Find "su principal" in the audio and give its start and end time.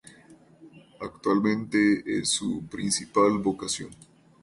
2.29-3.37